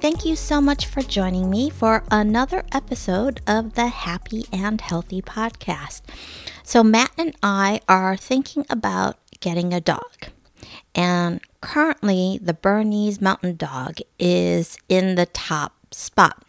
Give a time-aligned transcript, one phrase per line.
[0.00, 5.22] Thank you so much for joining me for another episode of the Happy and Healthy
[5.22, 6.02] Podcast.
[6.62, 10.28] So, Matt and I are thinking about getting a dog.
[10.94, 16.44] And currently, the Bernese Mountain Dog is in the top spot,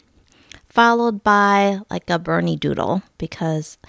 [0.68, 3.80] followed by like a Bernedoodle because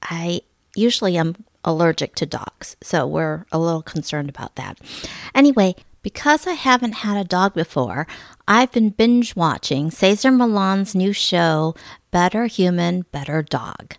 [0.00, 0.42] I
[0.76, 2.76] usually am allergic to dogs.
[2.82, 4.78] So, we're a little concerned about that.
[5.34, 8.06] Anyway, because I haven't had a dog before,
[8.46, 11.74] I've been binge watching Cesar Millan's new show,
[12.10, 13.94] Better Human, Better Dog,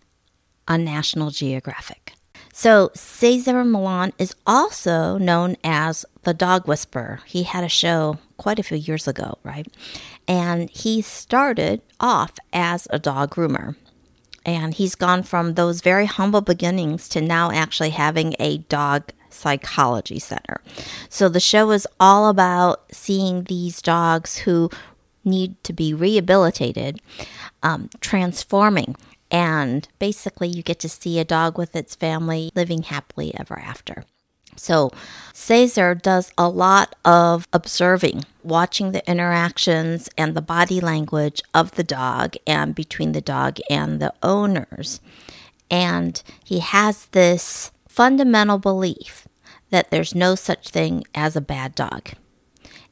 [0.68, 2.14] on National Geographic.
[2.54, 7.22] So, Cesar Millan is also known as the Dog Whisperer.
[7.26, 9.68] He had a show quite a few years ago, right?
[10.28, 13.76] And he started off as a dog groomer.
[14.46, 20.20] And he's gone from those very humble beginnings to now actually having a dog Psychology
[20.20, 20.62] Center.
[21.10, 24.70] So the show is all about seeing these dogs who
[25.24, 27.02] need to be rehabilitated,
[27.64, 28.96] um, transforming.
[29.32, 34.06] And basically, you get to see a dog with its family living happily ever after.
[34.56, 34.92] So,
[35.34, 41.84] Cesar does a lot of observing, watching the interactions and the body language of the
[41.84, 45.00] dog and between the dog and the owners.
[45.72, 49.28] And he has this fundamental belief
[49.72, 52.12] that there's no such thing as a bad dog.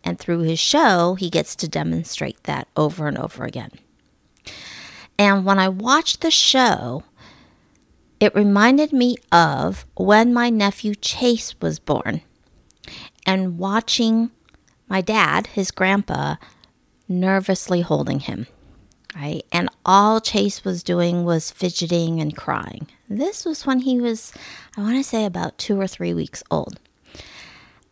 [0.04, 3.72] And through his show, he gets to demonstrate that over and over again.
[5.18, 7.04] And when I watched the show,
[8.20, 12.22] it reminded me of when my nephew Chase was born
[13.26, 14.32] and watching
[14.88, 16.36] my dad, his grandpa,
[17.08, 18.48] nervously holding him
[19.18, 19.44] right?
[19.52, 22.88] And all Chase was doing was fidgeting and crying.
[23.10, 24.32] This was when he was,
[24.76, 26.80] I want to say, about two or three weeks old.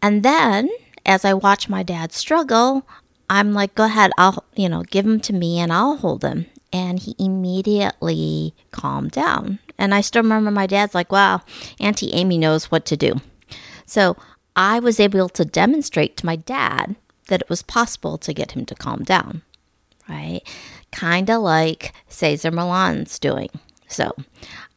[0.01, 0.69] And then,
[1.05, 2.87] as I watch my dad struggle,
[3.29, 6.45] I'm like, go ahead, I'll, you know, give him to me and I'll hold him.
[6.71, 9.59] And he immediately calmed down.
[9.77, 11.41] And I still remember my dad's like, wow,
[11.79, 13.15] Auntie Amy knows what to do.
[13.85, 14.17] So
[14.55, 16.95] I was able to demonstrate to my dad
[17.27, 19.41] that it was possible to get him to calm down,
[20.07, 20.41] right?
[20.95, 23.49] Kind of like Cesar Millan's doing.
[23.87, 24.15] So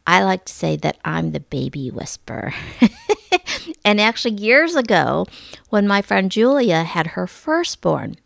[0.04, 2.52] I like to say that I'm the baby whisperer.
[3.84, 5.26] and actually, years ago,
[5.70, 8.16] when my friend Julia had her firstborn,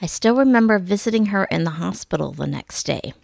[0.00, 3.14] I still remember visiting her in the hospital the next day.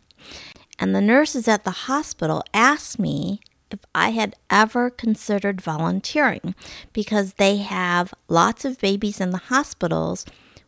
[0.79, 3.41] And the nurses at the hospital asked me
[3.71, 6.55] if I had ever considered volunteering
[6.93, 10.27] because they have lots of babies in the hospitals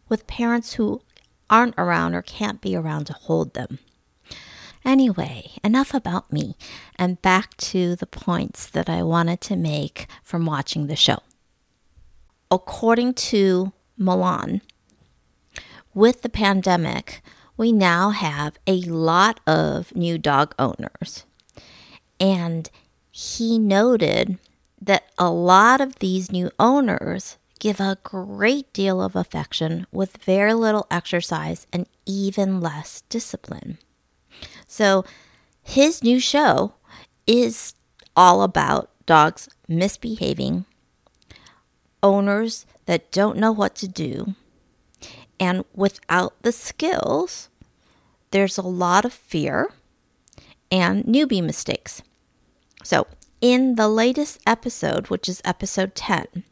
[0.08, 1.02] with parents who
[1.50, 3.78] aren't around or can't be around to hold them.
[4.84, 6.56] Anyway, enough about me
[6.96, 11.18] and back to the points that I wanted to make from watching the show.
[12.50, 14.62] According to Millan,
[15.94, 17.22] with the pandemic,
[17.56, 21.24] we now have a lot of new dog owners.
[22.20, 22.70] And
[23.10, 24.38] he noted
[24.80, 30.54] that a lot of these new owners give a great deal of affection with very
[30.54, 33.78] little exercise and even less discipline.
[34.66, 35.04] So,
[35.62, 36.74] his new show
[37.26, 37.74] is
[38.16, 40.64] all about dogs misbehaving,
[42.02, 44.34] owners that don't know what to do,
[45.40, 47.48] and without the skills,
[48.30, 49.72] there's a lot of fear
[50.70, 52.02] and newbie mistakes.
[52.82, 53.06] So,
[53.40, 56.44] in the latest episode, which is episode 10,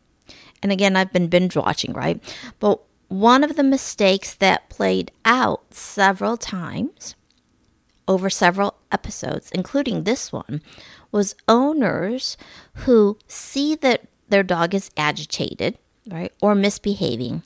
[0.67, 2.21] and again, I've been binge watching, right?
[2.59, 7.15] But one of the mistakes that played out several times
[8.09, 10.61] over several episodes, including this one,
[11.13, 12.37] was owners
[12.79, 15.79] who see that their dog is agitated,
[16.11, 17.45] right, or misbehaving,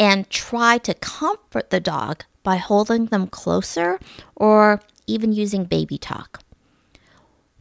[0.00, 4.00] and try to comfort the dog by holding them closer
[4.34, 6.42] or even using baby talk,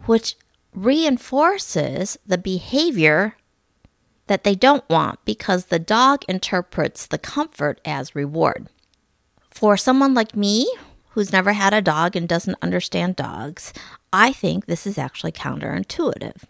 [0.07, 0.35] which
[0.73, 3.35] reinforces the behavior
[4.29, 8.67] that they don't want because the dog interprets the comfort as reward.
[9.49, 10.71] For someone like me,
[11.09, 13.73] who's never had a dog and doesn't understand dogs,
[14.13, 16.43] I think this is actually counterintuitive.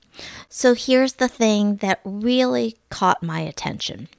[0.50, 4.10] So here's the thing that really caught my attention.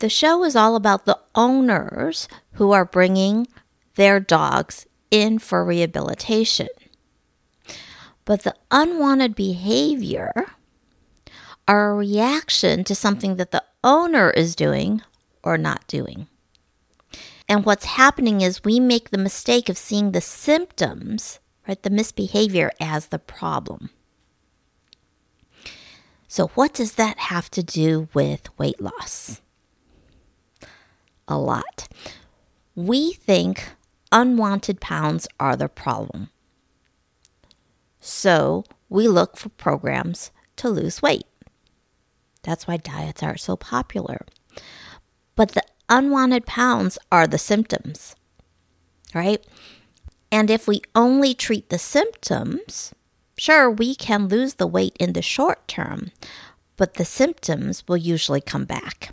[0.00, 3.48] The show is all about the owners who are bringing
[3.94, 6.68] their dogs in for rehabilitation.
[8.26, 10.32] But the unwanted behavior
[11.66, 15.02] are a reaction to something that the owner is doing
[15.42, 16.26] or not doing.
[17.48, 22.70] And what's happening is we make the mistake of seeing the symptoms, right, the misbehavior
[22.80, 23.90] as the problem.
[26.26, 29.40] So, what does that have to do with weight loss?
[31.28, 31.86] A lot.
[32.74, 33.68] We think
[34.10, 36.30] unwanted pounds are the problem.
[38.00, 41.24] So, we look for programs to lose weight.
[42.44, 44.24] That's why diets are so popular.
[45.34, 48.14] But the unwanted pounds are the symptoms,
[49.14, 49.44] right?
[50.30, 52.94] And if we only treat the symptoms,
[53.36, 56.10] sure, we can lose the weight in the short term,
[56.76, 59.10] but the symptoms will usually come back.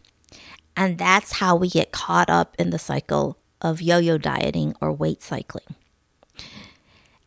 [0.76, 4.92] And that's how we get caught up in the cycle of yo yo dieting or
[4.92, 5.76] weight cycling.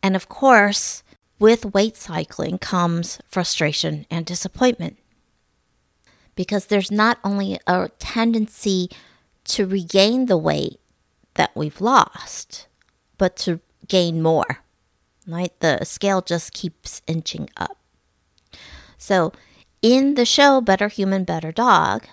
[0.03, 1.03] And of course,
[1.39, 4.97] with weight cycling comes frustration and disappointment
[6.35, 8.89] because there's not only a tendency
[9.45, 10.79] to regain the weight
[11.35, 12.67] that we've lost,
[13.17, 14.59] but to gain more.
[15.27, 15.57] Right?
[15.59, 17.77] The scale just keeps inching up.
[18.97, 19.33] So,
[19.81, 22.07] in the show Better Human, Better Dog,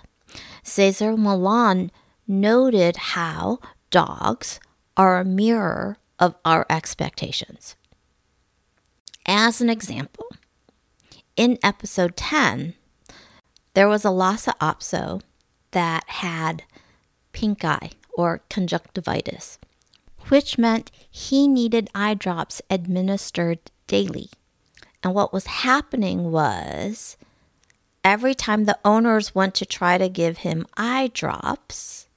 [0.63, 1.91] Cesar Millan
[2.27, 3.59] noted how
[3.89, 4.59] dogs
[4.95, 7.75] are a mirror of our expectations.
[9.25, 10.27] As an example,
[11.35, 12.75] in episode 10,
[13.73, 15.21] there was a Lhasa Apso
[15.71, 16.63] that had
[17.31, 19.57] pink eye or conjunctivitis,
[20.29, 24.29] which meant he needed eye drops administered daily.
[25.01, 27.17] And what was happening was
[28.03, 32.07] every time the owners went to try to give him eye drops,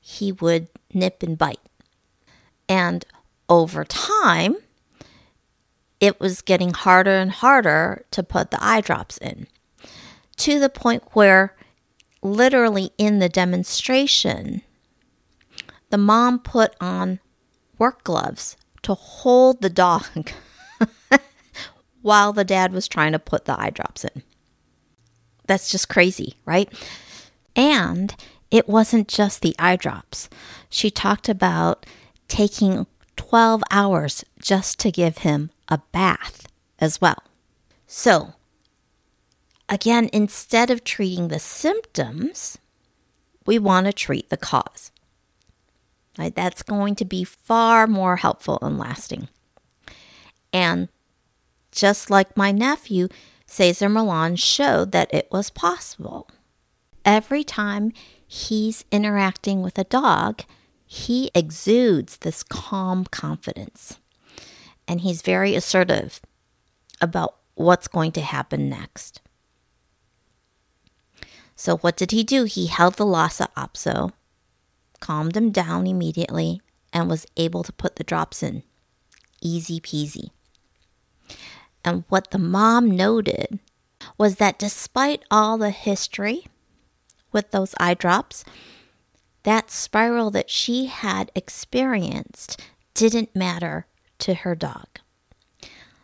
[0.00, 1.60] he would nip and bite.
[2.68, 3.04] And
[3.48, 4.56] over time,
[6.00, 9.46] it was getting harder and harder to put the eye drops in
[10.38, 11.54] to the point where
[12.22, 14.62] literally in the demonstration,
[15.90, 17.20] the mom put on
[17.78, 20.30] work gloves to hold the dog
[22.02, 24.22] while the dad was trying to put the eye drops in.
[25.46, 26.72] That's just crazy, right?
[27.56, 28.14] And
[28.50, 30.28] it wasn't just the eye drops.
[30.68, 31.86] She talked about
[32.28, 32.86] taking
[33.16, 36.46] 12 hours just to give him a bath
[36.78, 37.22] as well.
[37.86, 38.34] So,
[39.68, 42.58] again, instead of treating the symptoms,
[43.46, 44.90] we want to treat the cause.
[46.18, 46.34] Right?
[46.34, 49.28] That's going to be far more helpful and lasting.
[50.52, 50.88] And
[51.70, 53.08] just like my nephew,
[53.46, 56.28] Cesar Millan showed that it was possible.
[57.04, 57.92] Every time
[58.26, 60.42] he's interacting with a dog,
[60.84, 63.98] he exudes this calm confidence.
[64.86, 66.20] And he's very assertive
[67.00, 69.20] about what's going to happen next.
[71.60, 72.44] So, what did he do?
[72.44, 74.12] He held the Lhasa Apso,
[75.00, 76.62] calmed him down immediately,
[76.92, 78.62] and was able to put the drops in.
[79.42, 80.30] Easy peasy.
[81.84, 83.58] And what the mom noted
[84.16, 86.46] was that despite all the history
[87.32, 88.44] with those eye drops,
[89.42, 92.62] that spiral that she had experienced
[92.94, 93.88] didn't matter
[94.20, 94.86] to her dog.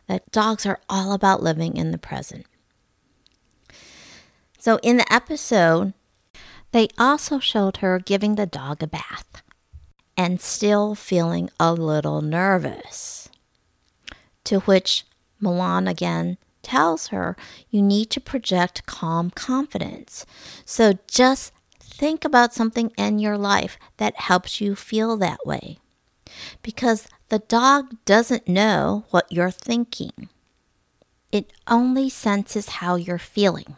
[0.08, 2.44] That dogs are all about living in the present.
[4.64, 5.92] So in the episode,
[6.72, 9.42] they also showed her giving the dog a bath
[10.16, 13.28] and still feeling a little nervous.
[14.44, 15.04] To which
[15.38, 17.36] Millan again tells her
[17.68, 20.24] you need to project calm confidence.
[20.64, 25.76] So just think about something in your life that helps you feel that way.
[26.62, 30.30] Because the dog doesn't know what you're thinking,
[31.30, 33.76] it only senses how you're feeling,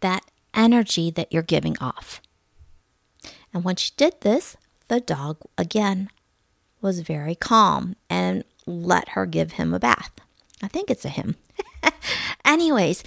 [0.00, 2.20] that energy that you're giving off.
[3.52, 4.56] And when she did this,
[4.88, 6.10] the dog again
[6.80, 10.12] was very calm and let her give him a bath.
[10.62, 11.36] I think it's a him.
[12.44, 13.02] Anyways,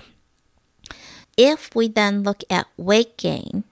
[1.37, 3.63] if we then look at weight gain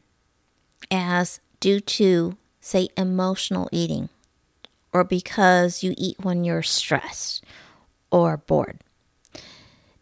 [0.89, 4.09] as due to, say, emotional eating,
[4.93, 7.43] or because you eat when you're stressed
[8.11, 8.79] or bored,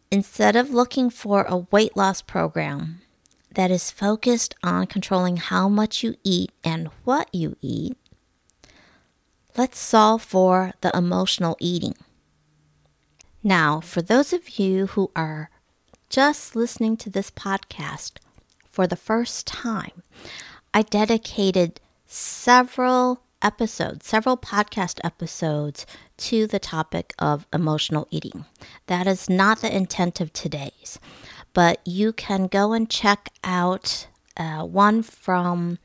[0.10, 3.02] instead of looking for a weight loss program
[3.56, 7.98] that is focused on controlling how much you eat and what you eat,
[9.58, 11.96] let's solve for the emotional eating.
[13.44, 15.50] Now, for those of you who are
[16.10, 18.18] just listening to this podcast
[18.68, 20.04] for the first time,
[20.74, 25.86] I dedicated several episodes, several podcast episodes
[26.18, 28.46] to the topic of emotional eating.
[28.88, 31.00] That is not the intent of today's,
[31.54, 35.78] but you can go and check out uh, one from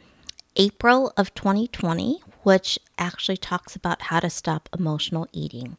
[0.57, 5.77] April of 2020, which actually talks about how to stop emotional eating.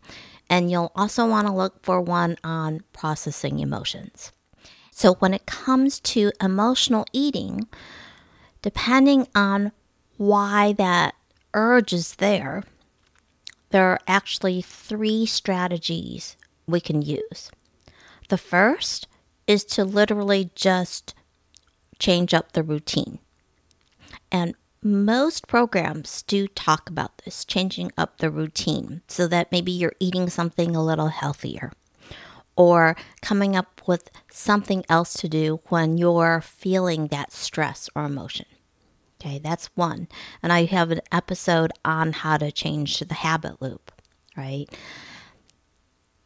[0.49, 4.31] And you'll also want to look for one on processing emotions.
[4.91, 7.67] So, when it comes to emotional eating,
[8.61, 9.71] depending on
[10.17, 11.15] why that
[11.53, 12.63] urge is there,
[13.71, 16.37] there are actually three strategies
[16.67, 17.51] we can use.
[18.29, 19.07] The first
[19.47, 21.13] is to literally just
[21.99, 23.19] change up the routine.
[24.31, 29.95] And most programs do talk about this, changing up the routine so that maybe you're
[29.99, 31.71] eating something a little healthier
[32.55, 38.45] or coming up with something else to do when you're feeling that stress or emotion.
[39.19, 40.07] Okay, that's one.
[40.43, 43.91] And I have an episode on how to change the habit loop,
[44.37, 44.67] right?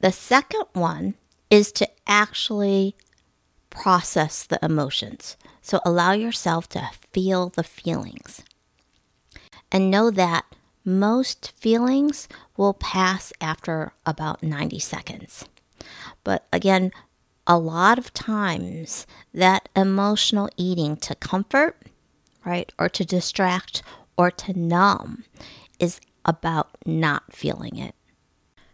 [0.02, 1.16] The second one
[1.50, 2.96] is to actually
[3.70, 5.38] process the emotions.
[5.62, 8.44] So allow yourself to feel the feelings.
[9.72, 10.46] And know that
[10.84, 15.46] most feelings will pass after about 90 seconds.
[16.24, 16.92] But again,
[17.46, 21.78] a lot of times that emotional eating to comfort,
[22.46, 23.82] right, or to distract
[24.18, 25.24] or to numb
[25.80, 27.96] is about not feeling it.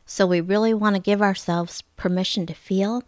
[0.06, 3.04] So we really want to give ourselves permission to feel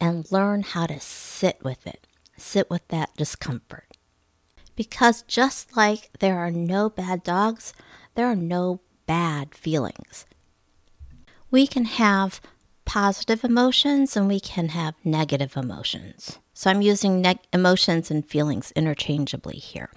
[0.00, 3.96] and learn how to sit with it, sit with that discomfort.
[4.76, 7.74] Because just like there are no bad dogs,
[8.14, 10.24] there are no bad feelings.
[11.50, 12.40] We can have
[12.84, 16.38] positive emotions and we can have negative emotions.
[16.54, 19.90] So I'm using emotions and feelings interchangeably here.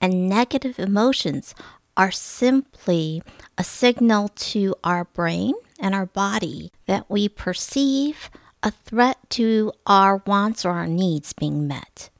[0.00, 1.54] And negative emotions
[1.96, 3.22] are simply
[3.56, 8.30] a signal to our brain and our body that we perceive
[8.66, 12.10] a threat to our wants or our needs being met.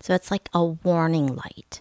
[0.00, 1.80] So it's like a warning light.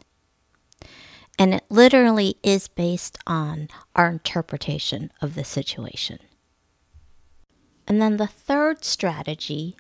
[1.38, 6.20] And it literally is based on our interpretation of the situation.
[7.86, 9.76] And then the third strategy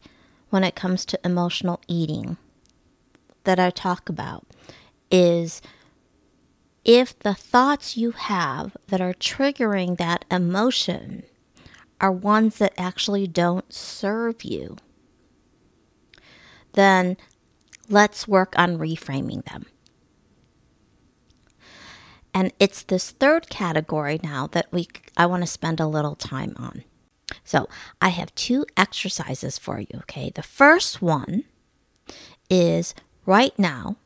[0.49, 2.35] when it comes to emotional eating
[3.45, 4.45] that I talk about
[5.09, 5.61] is
[6.83, 11.23] if the thoughts you have that are triggering that emotion
[11.99, 14.77] are ones that actually don't serve you,
[16.73, 17.17] then
[17.89, 19.65] let's work on reframing them.
[22.33, 26.53] And it's this third category now that we I want to spend a little time
[26.57, 26.83] on.
[27.43, 27.67] So,
[28.01, 30.31] I have two exercises for you, okay?
[30.33, 31.45] The first one
[32.49, 32.93] is
[33.25, 33.97] right now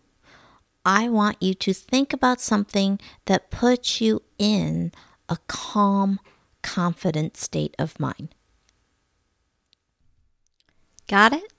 [0.86, 4.91] I want you to think about something that puts you in
[5.29, 6.19] a calm
[6.62, 8.36] confident state of mind.
[11.08, 11.51] Got it?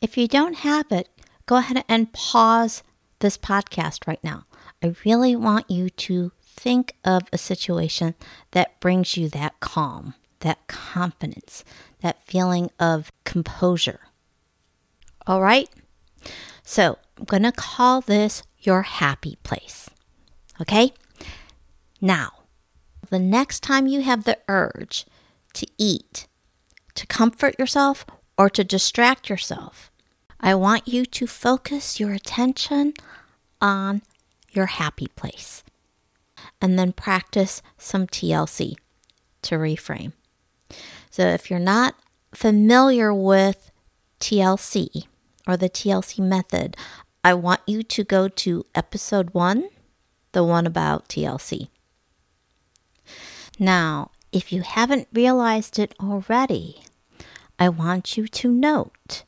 [0.00, 1.08] If you don't have it,
[1.46, 2.82] go ahead and pause
[3.18, 4.44] this podcast right now.
[4.82, 8.14] I really want you to think of a situation
[8.52, 11.64] that brings you that calm, that confidence,
[12.00, 14.00] that feeling of composure.
[15.26, 15.68] All right?
[16.62, 19.90] So I'm going to call this your happy place.
[20.60, 20.92] Okay?
[22.00, 22.37] Now,
[23.10, 25.06] the next time you have the urge
[25.54, 26.26] to eat,
[26.94, 28.04] to comfort yourself,
[28.36, 29.90] or to distract yourself,
[30.40, 32.94] I want you to focus your attention
[33.60, 34.02] on
[34.52, 35.64] your happy place
[36.60, 38.74] and then practice some TLC
[39.42, 40.12] to reframe.
[41.10, 41.94] So, if you're not
[42.34, 43.70] familiar with
[44.20, 45.06] TLC
[45.46, 46.76] or the TLC method,
[47.24, 49.68] I want you to go to episode one,
[50.32, 51.68] the one about TLC.
[53.58, 56.82] Now, if you haven't realized it already,
[57.58, 59.24] I want you to note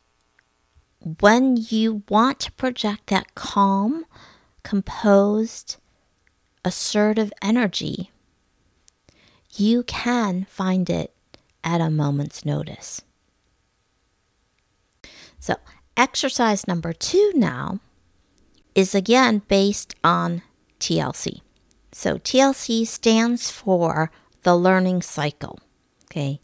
[1.20, 4.04] when you want to project that calm,
[4.62, 5.76] composed,
[6.64, 8.10] assertive energy,
[9.54, 11.14] you can find it
[11.64, 13.02] at a moment's notice.
[15.38, 15.56] So,
[15.96, 17.80] exercise number two now
[18.74, 20.42] is again based on
[20.78, 21.40] TLC.
[21.92, 24.10] So, TLC stands for
[24.42, 25.58] the learning cycle.
[26.04, 26.40] Okay.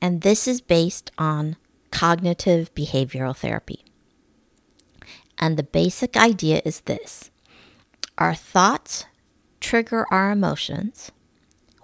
[0.00, 1.56] And this is based on
[1.90, 3.84] cognitive behavioral therapy.
[5.38, 7.30] And the basic idea is this
[8.18, 9.06] our thoughts
[9.60, 11.10] trigger our emotions,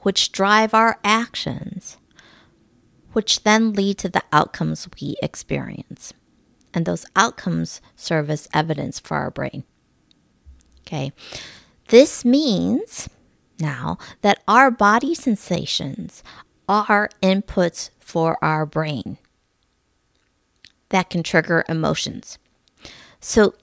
[0.01, 1.97] which drive our actions,
[3.13, 6.13] which then lead to the outcomes we experience.
[6.73, 9.65] And those outcomes serve as evidence for our brain.
[10.83, 11.13] Okay.
[11.91, 13.09] This means
[13.59, 16.23] now that our body sensations
[16.69, 19.19] are inputs for our brain
[20.91, 22.39] that can trigger emotions.
[23.19, 23.55] So,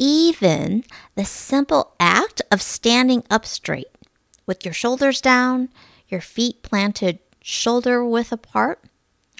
[0.00, 0.82] even
[1.14, 3.86] the simple act of standing up straight
[4.46, 5.68] with your shoulders down,
[6.08, 8.82] your feet planted shoulder width apart,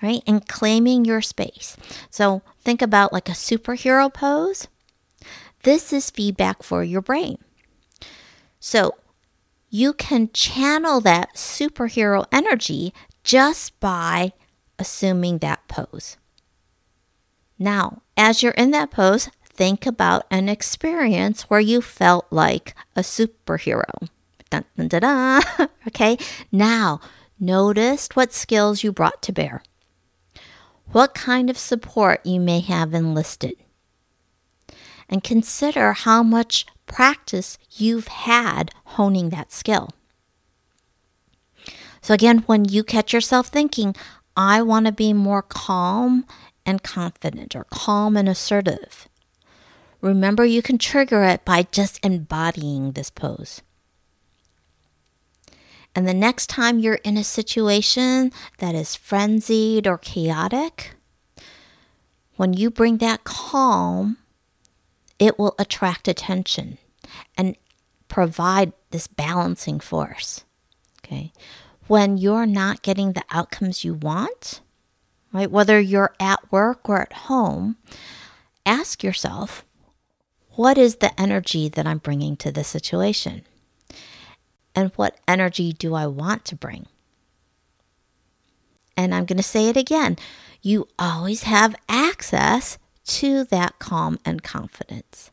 [0.05, 1.77] right, and claiming your space.
[2.11, 4.69] So, think about like a superhero pose.
[5.65, 7.39] This is feedback for your brain.
[8.61, 8.95] So,
[9.69, 12.95] you can channel that superhero energy
[13.25, 14.33] just by
[14.79, 16.17] assuming that pose.
[17.59, 23.01] Now, as you're in that pose, think about an experience where you felt like a
[23.01, 24.09] superhero.
[24.51, 25.43] Dun, dun, dun,
[25.89, 26.19] okay,
[26.53, 27.01] now
[27.41, 29.63] notice what skills you brought to bear,
[30.93, 33.57] what kind of support you may have enlisted,
[35.09, 39.91] and consider how much practice you've had honing that skill.
[42.01, 43.95] So, again, when you catch yourself thinking,
[44.37, 46.25] I want to be more calm
[46.65, 49.09] and confident or calm and assertive,
[50.01, 53.63] remember you can trigger it by just embodying this pose.
[55.97, 60.95] And the next time you're in a situation that is frenzied or chaotic,
[62.37, 64.19] when you bring that calm,
[65.19, 66.79] it will attract attention
[67.37, 67.57] and
[68.09, 70.45] provide this balancing force.
[71.05, 71.33] Okay.
[71.87, 74.61] When you're not getting the outcomes you want,
[75.33, 77.77] right, whether you're at work or at home,
[78.65, 79.65] ask yourself,
[80.51, 83.43] what is the energy that I'm bringing to this situation?
[84.75, 86.87] And what energy do I want to bring?
[88.97, 90.17] And I'm going to say it again
[90.67, 95.31] you always have access to that calm and confidence.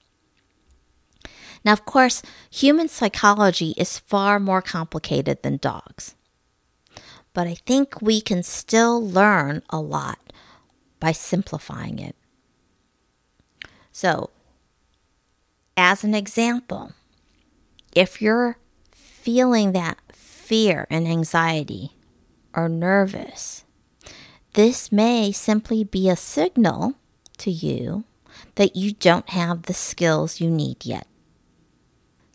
[1.66, 6.16] Now, of course, human psychology is far more complicated than dogs.
[7.34, 10.20] But I think we can still learn a lot
[11.00, 12.16] by simplifying it.
[13.92, 14.30] So,
[15.76, 16.94] as an example,
[17.96, 18.58] if you're
[18.92, 21.94] feeling that fear and anxiety
[22.54, 23.64] or nervous,
[24.54, 26.96] this may simply be a signal
[27.44, 28.04] to you
[28.56, 31.08] that you don't have the skills you need yet.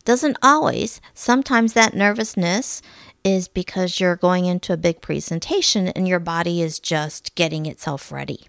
[0.05, 1.01] Doesn't always.
[1.13, 2.81] Sometimes that nervousness
[3.23, 8.11] is because you're going into a big presentation and your body is just getting itself
[8.11, 8.47] ready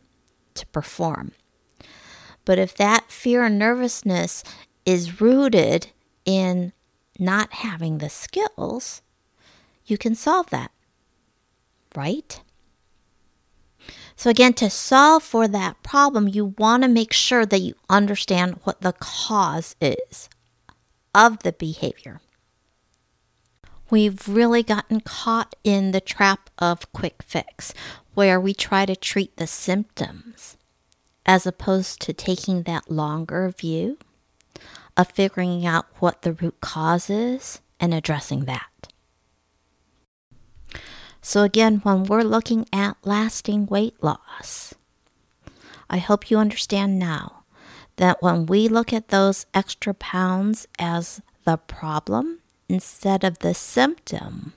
[0.54, 1.32] to perform.
[2.44, 4.42] But if that fear and nervousness
[4.86, 5.88] is rooted
[6.24, 6.72] in
[7.18, 9.02] not having the skills,
[9.84, 10.70] you can solve that,
[11.94, 12.40] right?
[14.20, 18.60] So, again, to solve for that problem, you want to make sure that you understand
[18.64, 20.28] what the cause is
[21.14, 22.20] of the behavior.
[23.88, 27.72] We've really gotten caught in the trap of quick fix,
[28.12, 30.58] where we try to treat the symptoms
[31.24, 33.96] as opposed to taking that longer view
[34.98, 38.89] of figuring out what the root cause is and addressing that.
[41.22, 44.74] So, again, when we're looking at lasting weight loss,
[45.88, 47.44] I hope you understand now
[47.96, 54.54] that when we look at those extra pounds as the problem instead of the symptom,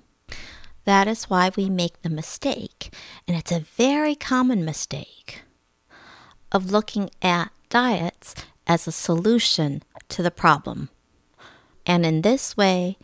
[0.85, 2.93] that is why we make the mistake,
[3.27, 5.41] and it's a very common mistake,
[6.51, 8.35] of looking at diets
[8.67, 10.89] as a solution to the problem.
[11.85, 12.97] And in this way,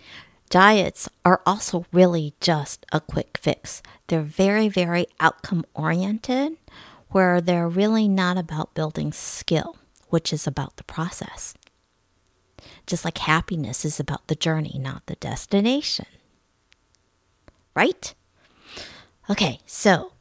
[0.50, 3.82] diets are also really just a quick fix.
[4.08, 6.58] They're very, very outcome oriented,
[7.10, 11.54] where they're really not about building skill which is about the process.
[12.86, 16.08] Just like happiness is about the journey, not the destination.
[17.76, 18.14] Right?
[19.30, 20.12] Okay, so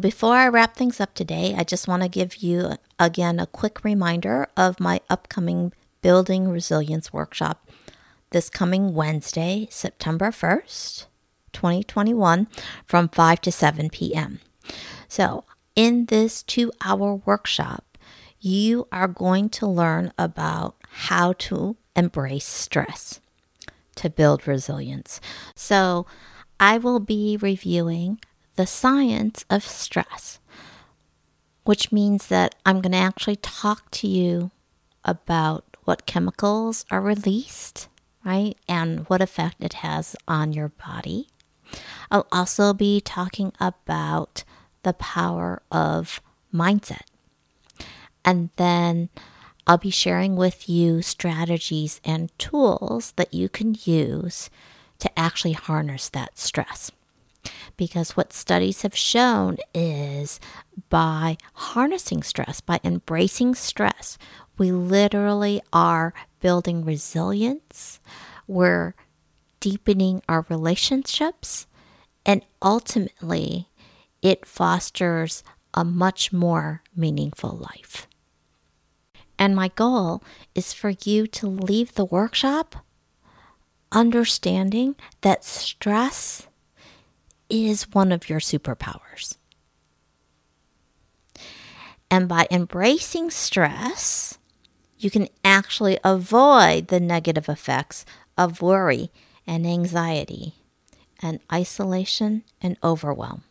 [0.00, 3.84] before I wrap things up today, I just want to give you again a quick
[3.84, 7.68] reminder of my upcoming Building Resilience workshop
[8.34, 11.06] this coming Wednesday, September 1st,
[11.52, 12.48] 2021,
[12.84, 14.40] from 5 to 7 p.m.
[15.06, 15.44] So,
[15.76, 17.96] in this two hour workshop,
[18.40, 20.74] you are going to learn about
[21.06, 23.20] how to embrace stress
[23.94, 25.20] to build resilience.
[25.54, 26.04] So,
[26.58, 28.18] I will be reviewing
[28.56, 30.40] the science of stress,
[31.62, 34.50] which means that I'm going to actually talk to you
[35.04, 37.86] about what chemicals are released,
[38.24, 41.28] right, and what effect it has on your body.
[42.10, 44.44] I'll also be talking about
[44.82, 46.20] the power of
[46.52, 47.02] mindset
[48.24, 49.10] and then
[49.66, 54.50] I'll be sharing with you strategies and tools that you can use
[54.98, 56.90] to actually harness that stress.
[57.76, 60.40] Because what studies have shown is
[60.88, 64.16] by harnessing stress, by embracing stress,
[64.58, 68.00] we literally are building resilience,
[68.46, 68.94] we're
[69.60, 71.66] deepening our relationships,
[72.26, 73.68] and ultimately,
[74.22, 78.06] it fosters a much more meaningful life.
[79.38, 80.22] And my goal
[80.54, 82.76] is for you to leave the workshop
[83.94, 86.46] understanding that stress
[87.48, 89.36] is one of your superpowers.
[92.10, 94.38] And by embracing stress,
[95.04, 98.04] you can actually avoid the negative effects
[98.36, 99.10] of worry
[99.46, 100.54] and anxiety
[101.22, 103.44] and isolation and overwhelm.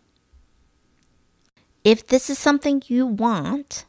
[1.84, 3.86] If this is something you want,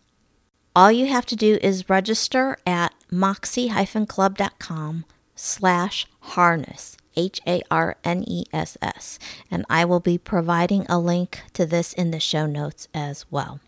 [0.77, 5.05] all you have to do is register at moxie-club.com
[5.37, 9.19] slash harness, H-A-R-N-E-S-S,
[9.51, 13.61] and I will be providing a link to this in the show notes as well.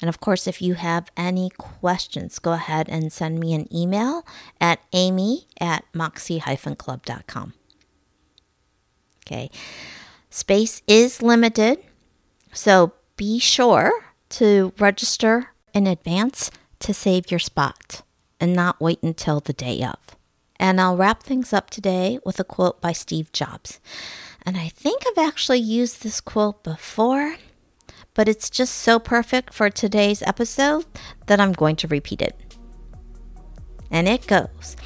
[0.00, 4.24] And of course, if you have any questions, go ahead and send me an email
[4.60, 7.54] at amy at moxie-club.com.
[9.26, 9.50] Okay.
[10.30, 11.78] Space is limited,
[12.52, 13.92] so be sure
[14.30, 18.02] to register in advance to save your spot
[18.40, 19.96] and not wait until the day of.
[20.60, 23.80] And I'll wrap things up today with a quote by Steve Jobs.
[24.44, 27.36] And I think I've actually used this quote before,
[28.18, 30.84] but it's just so perfect for today's episode
[31.26, 32.34] that I'm going to repeat it.
[33.92, 34.76] And it goes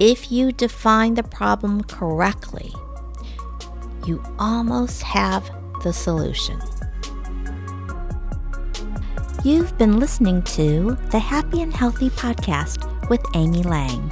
[0.00, 2.74] If you define the problem correctly,
[4.04, 5.48] you almost have
[5.84, 6.58] the solution.
[9.44, 14.10] You've been listening to the Happy and Healthy Podcast with Amy Lang.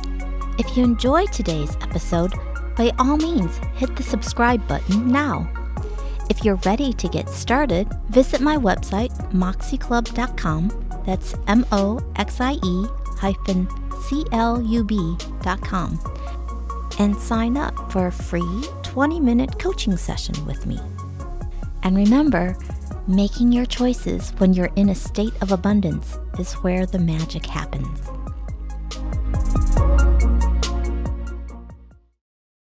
[0.56, 2.32] If you enjoyed today's episode,
[2.76, 5.59] by all means, hit the subscribe button now.
[6.30, 11.02] If you're ready to get started, visit my website, moxieclub.com.
[11.04, 12.86] That's M O X I E
[13.18, 13.68] hyphen
[14.08, 16.00] C L U B.com.
[16.98, 20.78] And sign up for a free 20 minute coaching session with me.
[21.82, 22.56] And remember,
[23.10, 27.98] Making your choices when you're in a state of abundance is where the magic happens.